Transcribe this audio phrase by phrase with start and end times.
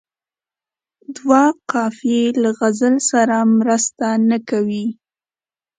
[1.15, 1.41] دوه
[1.71, 4.85] قافیې له غزل سره مرسته نه کوي.